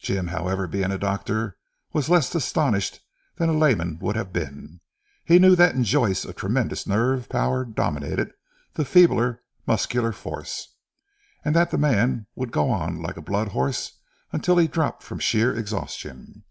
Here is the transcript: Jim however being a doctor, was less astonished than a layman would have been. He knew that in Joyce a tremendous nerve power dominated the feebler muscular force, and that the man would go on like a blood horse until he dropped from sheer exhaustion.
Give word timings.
Jim 0.00 0.26
however 0.26 0.66
being 0.66 0.90
a 0.90 0.98
doctor, 0.98 1.56
was 1.92 2.08
less 2.08 2.34
astonished 2.34 2.98
than 3.36 3.48
a 3.48 3.52
layman 3.56 3.96
would 4.00 4.16
have 4.16 4.32
been. 4.32 4.80
He 5.24 5.38
knew 5.38 5.54
that 5.54 5.76
in 5.76 5.84
Joyce 5.84 6.24
a 6.24 6.32
tremendous 6.32 6.88
nerve 6.88 7.28
power 7.28 7.64
dominated 7.64 8.32
the 8.72 8.84
feebler 8.84 9.44
muscular 9.64 10.10
force, 10.10 10.74
and 11.44 11.54
that 11.54 11.70
the 11.70 11.78
man 11.78 12.26
would 12.34 12.50
go 12.50 12.68
on 12.68 13.00
like 13.00 13.16
a 13.16 13.22
blood 13.22 13.50
horse 13.50 13.98
until 14.32 14.56
he 14.58 14.66
dropped 14.66 15.04
from 15.04 15.20
sheer 15.20 15.54
exhaustion. 15.56 16.42